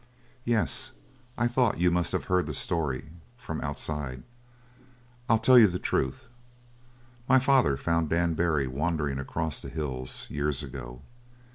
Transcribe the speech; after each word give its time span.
"Yes. 0.45 0.93
I 1.37 1.47
thought 1.47 1.77
you 1.79 1.91
must 1.91 2.11
have 2.11 2.23
heard 2.23 2.47
the 2.47 2.55
story 2.55 3.11
from 3.37 3.59
the 3.59 3.65
outside. 3.65 4.23
I'll 5.29 5.37
tell 5.37 5.59
you 5.59 5.67
the 5.67 5.77
truth. 5.77 6.25
My 7.29 7.37
father 7.37 7.77
found 7.77 8.09
Dan 8.09 8.33
Barry 8.33 8.65
wandering 8.65 9.19
across 9.19 9.61
the 9.61 9.69
hills 9.69 10.25
years 10.27 10.63
ago. 10.63 11.03